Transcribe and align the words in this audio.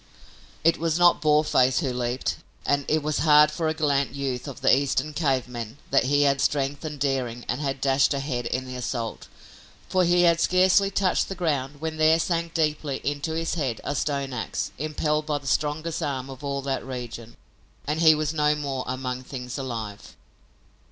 It 0.63 0.79
was 0.79 0.97
not 0.97 1.21
Boarface 1.21 1.77
who 1.81 1.93
leaped 1.93 2.37
and 2.65 2.85
it 2.87 3.03
was 3.03 3.19
hard 3.19 3.51
for 3.51 3.67
a 3.67 3.73
gallant 3.75 4.15
youth 4.15 4.47
of 4.47 4.61
the 4.61 4.75
Eastern 4.75 5.13
cave 5.13 5.47
men 5.47 5.77
that 5.91 6.05
he 6.05 6.23
had 6.23 6.41
strength 6.41 6.83
and 6.83 6.99
daring 6.99 7.45
and 7.47 7.61
had 7.61 7.79
dashed 7.79 8.11
ahead 8.11 8.47
in 8.47 8.65
the 8.65 8.75
assault, 8.75 9.27
for 9.89 10.03
he 10.03 10.23
had 10.23 10.41
scarcely 10.41 10.89
touched 10.89 11.29
the 11.29 11.35
ground 11.35 11.81
when 11.81 11.97
there 11.97 12.17
sank 12.17 12.55
deeply 12.55 12.99
into 13.03 13.33
his 13.35 13.53
head 13.53 13.79
a 13.83 13.93
stone 13.93 14.33
ax, 14.33 14.71
impelled 14.79 15.27
by 15.27 15.37
the 15.37 15.45
strongest 15.45 16.01
arm 16.01 16.31
of 16.31 16.43
all 16.43 16.63
that 16.63 16.83
region, 16.83 17.37
and 17.85 17.99
he 17.99 18.15
was 18.15 18.33
no 18.33 18.55
more 18.55 18.83
among 18.87 19.21
things 19.21 19.55
alive. 19.55 20.15